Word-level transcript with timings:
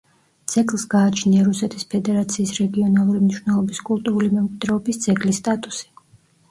ძეგლს 0.53 0.85
გააჩნია 0.93 1.43
რუსეთის 1.49 1.85
ფედერაციის 1.91 2.55
რეგიონალური 2.63 3.23
მნიშვნელობის 3.27 3.83
კულტურული 3.93 4.35
მემკვიდრეობის 4.35 5.03
ძეგლის 5.07 5.45
სტატუსი. 5.45 5.89